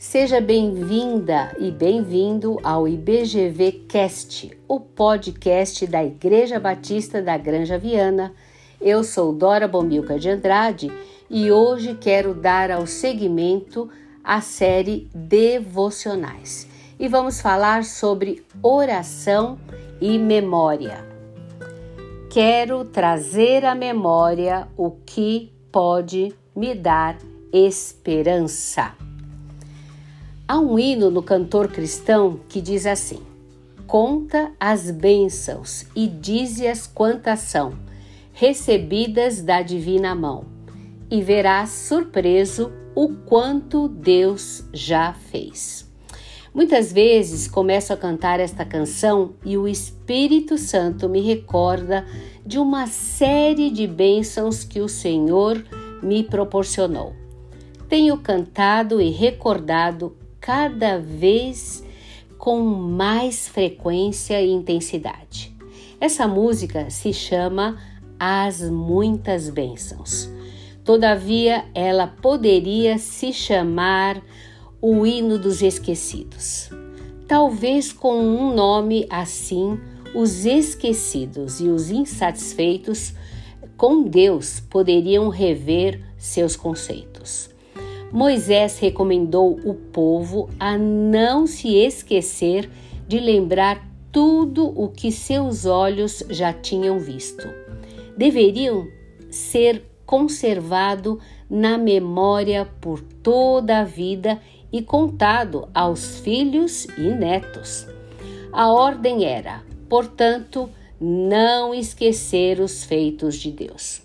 Seja 0.00 0.40
bem-vinda 0.40 1.54
e 1.58 1.70
bem-vindo 1.70 2.58
ao 2.62 2.88
IBGV 2.88 3.84
Cast, 3.86 4.50
o 4.66 4.80
podcast 4.80 5.86
da 5.86 6.02
Igreja 6.02 6.58
Batista 6.58 7.20
da 7.20 7.36
Granja 7.36 7.76
Viana. 7.76 8.32
Eu 8.80 9.04
sou 9.04 9.30
Dora 9.30 9.68
Bomilca 9.68 10.18
de 10.18 10.30
Andrade 10.30 10.90
e 11.28 11.52
hoje 11.52 11.98
quero 12.00 12.32
dar 12.32 12.70
ao 12.70 12.86
seguimento 12.86 13.90
à 14.24 14.40
série 14.40 15.06
Devocionais. 15.14 16.66
E 16.98 17.06
vamos 17.06 17.42
falar 17.42 17.84
sobre 17.84 18.42
oração 18.62 19.58
e 20.00 20.16
memória. 20.16 21.06
Quero 22.30 22.86
trazer 22.86 23.66
à 23.66 23.74
memória 23.74 24.66
o 24.78 24.92
que 24.92 25.52
pode 25.70 26.34
me 26.56 26.74
dar 26.74 27.18
esperança. 27.52 29.09
Há 30.50 30.58
um 30.58 30.80
hino 30.80 31.12
no 31.12 31.22
cantor 31.22 31.68
cristão 31.68 32.40
que 32.48 32.60
diz 32.60 32.84
assim: 32.84 33.20
Conta 33.86 34.50
as 34.58 34.90
bênçãos 34.90 35.86
e 35.94 36.08
dize-as 36.08 36.88
quantas 36.88 37.38
são, 37.38 37.74
recebidas 38.32 39.42
da 39.42 39.62
divina 39.62 40.12
mão, 40.12 40.46
e 41.08 41.22
verás 41.22 41.70
surpreso 41.70 42.72
o 42.96 43.10
quanto 43.26 43.86
Deus 43.86 44.64
já 44.72 45.12
fez. 45.12 45.88
Muitas 46.52 46.92
vezes 46.92 47.46
começo 47.46 47.92
a 47.92 47.96
cantar 47.96 48.40
esta 48.40 48.64
canção 48.64 49.34
e 49.44 49.56
o 49.56 49.68
Espírito 49.68 50.58
Santo 50.58 51.08
me 51.08 51.20
recorda 51.20 52.04
de 52.44 52.58
uma 52.58 52.88
série 52.88 53.70
de 53.70 53.86
bênçãos 53.86 54.64
que 54.64 54.80
o 54.80 54.88
Senhor 54.88 55.64
me 56.02 56.24
proporcionou. 56.24 57.14
Tenho 57.88 58.16
cantado 58.18 59.00
e 59.00 59.10
recordado 59.10 60.16
cada 60.50 60.98
vez 60.98 61.84
com 62.36 62.58
mais 62.60 63.46
frequência 63.46 64.42
e 64.42 64.50
intensidade. 64.50 65.54
Essa 66.00 66.26
música 66.26 66.90
se 66.90 67.12
chama 67.12 67.78
As 68.18 68.60
Muitas 68.68 69.48
Bênçãos. 69.48 70.28
Todavia, 70.84 71.66
ela 71.72 72.08
poderia 72.08 72.98
se 72.98 73.32
chamar 73.32 74.20
o 74.82 75.06
Hino 75.06 75.38
dos 75.38 75.62
Esquecidos. 75.62 76.68
Talvez 77.28 77.92
com 77.92 78.18
um 78.20 78.52
nome 78.52 79.06
assim, 79.08 79.78
os 80.12 80.44
esquecidos 80.44 81.60
e 81.60 81.68
os 81.68 81.92
insatisfeitos 81.92 83.14
com 83.76 84.02
Deus 84.02 84.58
poderiam 84.58 85.28
rever 85.28 86.00
seus 86.18 86.56
conceitos. 86.56 87.50
Moisés 88.12 88.78
recomendou 88.78 89.58
o 89.64 89.74
povo 89.74 90.48
a 90.58 90.76
não 90.76 91.46
se 91.46 91.76
esquecer 91.76 92.68
de 93.06 93.20
lembrar 93.20 93.88
tudo 94.10 94.66
o 94.66 94.88
que 94.88 95.12
seus 95.12 95.64
olhos 95.64 96.24
já 96.28 96.52
tinham 96.52 96.98
visto. 96.98 97.48
Deveriam 98.16 98.88
ser 99.30 99.84
conservado 100.04 101.20
na 101.48 101.78
memória 101.78 102.68
por 102.80 103.00
toda 103.00 103.78
a 103.78 103.84
vida 103.84 104.40
e 104.72 104.82
contado 104.82 105.68
aos 105.72 106.18
filhos 106.18 106.86
e 106.98 107.12
netos. 107.12 107.86
A 108.52 108.72
ordem 108.72 109.24
era, 109.24 109.62
portanto, 109.88 110.68
não 111.00 111.72
esquecer 111.72 112.60
os 112.60 112.84
feitos 112.84 113.36
de 113.36 113.52
Deus. 113.52 114.02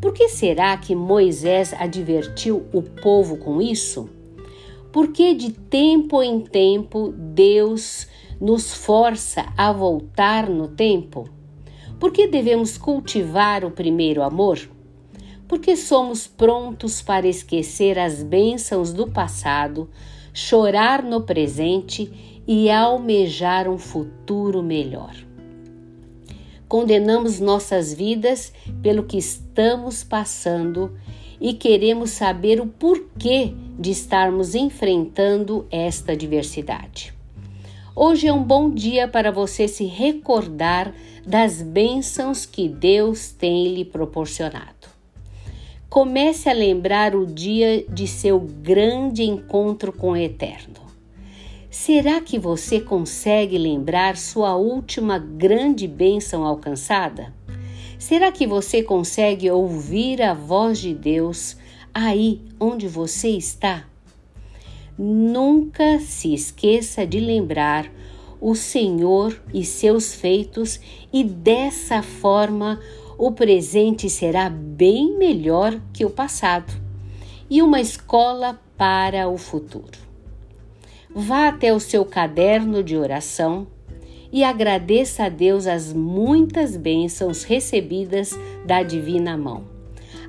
Por 0.00 0.12
que 0.12 0.28
será 0.28 0.76
que 0.76 0.94
Moisés 0.94 1.72
advertiu 1.72 2.66
o 2.72 2.82
povo 2.82 3.38
com 3.38 3.62
isso? 3.62 4.10
Porque 4.92 5.34
de 5.34 5.52
tempo 5.52 6.22
em 6.22 6.40
tempo 6.40 7.12
Deus 7.16 8.06
nos 8.40 8.74
força 8.74 9.46
a 9.56 9.72
voltar 9.72 10.50
no 10.50 10.68
tempo? 10.68 11.28
Por 11.98 12.12
que 12.12 12.26
devemos 12.26 12.76
cultivar 12.76 13.64
o 13.64 13.70
primeiro 13.70 14.22
amor? 14.22 14.68
Porque 15.48 15.76
somos 15.76 16.26
prontos 16.26 17.00
para 17.00 17.26
esquecer 17.26 17.98
as 17.98 18.22
bênçãos 18.22 18.92
do 18.92 19.06
passado, 19.10 19.88
chorar 20.34 21.02
no 21.02 21.22
presente 21.22 22.42
e 22.46 22.70
almejar 22.70 23.66
um 23.68 23.78
futuro 23.78 24.62
melhor 24.62 25.25
condenamos 26.76 27.40
nossas 27.40 27.94
vidas 27.94 28.52
pelo 28.82 29.04
que 29.04 29.16
estamos 29.16 30.04
passando 30.04 30.94
e 31.40 31.54
queremos 31.54 32.10
saber 32.10 32.60
o 32.60 32.66
porquê 32.66 33.54
de 33.78 33.90
estarmos 33.90 34.54
enfrentando 34.54 35.66
esta 35.70 36.14
diversidade. 36.14 37.14
Hoje 37.94 38.26
é 38.26 38.32
um 38.32 38.42
bom 38.42 38.68
dia 38.68 39.08
para 39.08 39.32
você 39.32 39.66
se 39.66 39.86
recordar 39.86 40.92
das 41.26 41.62
bênçãos 41.62 42.44
que 42.44 42.68
Deus 42.68 43.32
tem 43.32 43.72
lhe 43.72 43.84
proporcionado. 43.86 44.86
Comece 45.88 46.50
a 46.50 46.52
lembrar 46.52 47.16
o 47.16 47.24
dia 47.24 47.86
de 47.88 48.06
seu 48.06 48.38
grande 48.38 49.22
encontro 49.22 49.94
com 49.94 50.10
o 50.10 50.16
Eterno. 50.16 50.85
Será 51.78 52.22
que 52.22 52.38
você 52.38 52.80
consegue 52.80 53.58
lembrar 53.58 54.16
sua 54.16 54.56
última 54.56 55.18
grande 55.18 55.86
bênção 55.86 56.42
alcançada? 56.42 57.34
Será 57.98 58.32
que 58.32 58.46
você 58.46 58.82
consegue 58.82 59.48
ouvir 59.50 60.22
a 60.22 60.32
voz 60.32 60.78
de 60.78 60.94
Deus 60.94 61.54
aí 61.92 62.40
onde 62.58 62.88
você 62.88 63.28
está? 63.28 63.84
Nunca 64.98 66.00
se 66.00 66.32
esqueça 66.32 67.06
de 67.06 67.20
lembrar 67.20 67.92
o 68.40 68.54
Senhor 68.54 69.40
e 69.52 69.62
seus 69.62 70.14
feitos, 70.14 70.80
e 71.12 71.22
dessa 71.22 72.02
forma 72.02 72.80
o 73.18 73.30
presente 73.32 74.08
será 74.08 74.48
bem 74.48 75.16
melhor 75.18 75.78
que 75.92 76.06
o 76.06 76.10
passado 76.10 76.72
e 77.50 77.60
uma 77.60 77.80
escola 77.82 78.58
para 78.78 79.28
o 79.28 79.36
futuro. 79.36 80.15
Vá 81.18 81.48
até 81.48 81.72
o 81.72 81.80
seu 81.80 82.04
caderno 82.04 82.82
de 82.82 82.94
oração 82.94 83.66
e 84.30 84.44
agradeça 84.44 85.24
a 85.24 85.28
Deus 85.30 85.66
as 85.66 85.90
muitas 85.90 86.76
bênçãos 86.76 87.42
recebidas 87.42 88.38
da 88.66 88.82
divina 88.82 89.34
mão. 89.34 89.64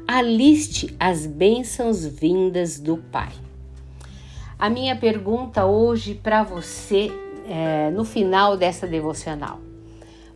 Aliste 0.08 0.96
as 0.98 1.26
bênçãos 1.26 2.06
vindas 2.06 2.80
do 2.80 2.96
Pai. 2.96 3.34
A 4.58 4.70
minha 4.70 4.96
pergunta 4.96 5.66
hoje 5.66 6.14
para 6.14 6.42
você, 6.42 7.12
é, 7.50 7.92
no 7.92 8.06
final 8.06 8.56
dessa 8.56 8.88
devocional: 8.88 9.60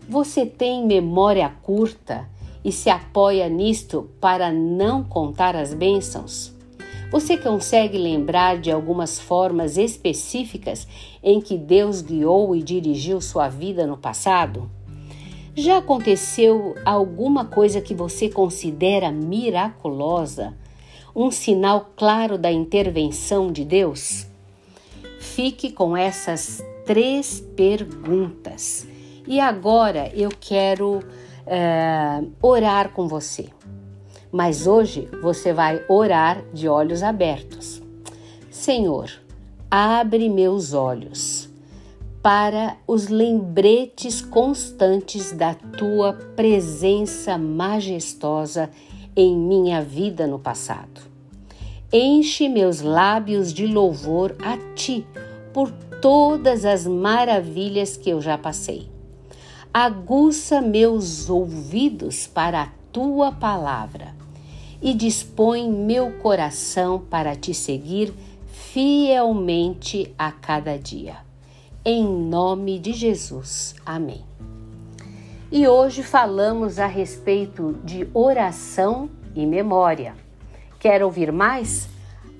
você 0.10 0.46
tem 0.46 0.86
memória 0.86 1.50
curta 1.64 2.28
e 2.62 2.74
se 2.74 2.90
apoia 2.90 3.48
nisto 3.48 4.10
para 4.20 4.52
não 4.52 5.02
contar 5.02 5.56
as 5.56 5.74
bênçãos? 5.74 6.54
Você 7.12 7.38
consegue 7.38 7.98
lembrar 7.98 8.58
de 8.58 8.72
algumas 8.72 9.20
formas 9.20 9.78
específicas 9.78 10.88
em 11.22 11.42
que 11.42 11.58
Deus 11.58 12.02
guiou 12.02 12.56
e 12.56 12.64
dirigiu 12.64 13.20
sua 13.20 13.50
vida 13.50 13.86
no 13.86 13.98
passado? 13.98 14.72
Já 15.54 15.80
aconteceu 15.80 16.74
alguma 16.86 17.44
coisa 17.44 17.82
que 17.82 17.94
você 17.94 18.30
considera 18.30 19.12
miraculosa? 19.12 20.58
Um 21.14 21.30
sinal 21.30 21.92
claro 21.98 22.38
da 22.38 22.50
intervenção 22.50 23.52
de 23.52 23.66
Deus? 23.66 24.26
Fique 25.20 25.70
com 25.70 25.98
essas 25.98 26.64
três 26.86 27.42
perguntas. 27.58 28.88
E 29.28 29.38
agora 29.38 30.10
eu 30.16 30.30
quero 30.40 31.00
uh, 31.00 32.32
orar 32.42 32.94
com 32.94 33.06
você 33.06 33.50
mas 34.32 34.66
hoje 34.66 35.10
você 35.22 35.52
vai 35.52 35.84
orar 35.90 36.44
de 36.54 36.68
olhos 36.68 37.04
abertos. 37.04 37.82
Senhor, 38.50 39.12
abre 39.70 40.30
meus 40.30 40.74
olhos 40.74 41.50
para 42.22 42.78
os 42.88 43.08
lembretes 43.08 44.22
constantes 44.22 45.32
da 45.32 45.56
tua 45.56 46.14
presença 46.14 47.38
majestosa 47.38 48.70
em 49.16 49.36
minha 49.36 49.82
vida 49.82 50.28
no 50.28 50.40
passado. 50.40 51.02
Enche 51.92 52.48
meus 52.48 52.80
lábios 52.80 53.52
de 53.52 53.66
louvor 53.66 54.36
a 54.40 54.58
ti 54.76 55.06
por 55.52 55.72
todas 56.02 56.64
as 56.64 56.86
maravilhas 56.86 57.98
que 57.98 58.12
eu 58.12 58.22
já 58.22 58.38
passei. 58.38 58.90
Aguça 59.74 60.62
meus 60.62 61.30
ouvidos 61.30 62.28
para 62.28 62.62
a 62.64 62.70
tua 62.92 63.32
palavra 63.32 64.21
e 64.82 64.94
dispõe 64.94 65.72
meu 65.72 66.12
coração 66.14 67.00
para 67.00 67.36
te 67.36 67.54
seguir 67.54 68.14
fielmente 68.48 70.14
a 70.18 70.32
cada 70.32 70.78
dia. 70.78 71.18
Em 71.84 72.06
nome 72.06 72.80
de 72.80 72.94
Jesus. 72.94 73.76
Amém. 73.86 74.24
E 75.52 75.68
hoje 75.68 76.02
falamos 76.02 76.80
a 76.80 76.88
respeito 76.88 77.78
de 77.84 78.08
oração 78.14 79.10
e 79.36 79.46
memória. 79.46 80.16
Quer 80.80 81.04
ouvir 81.04 81.30
mais? 81.32 81.90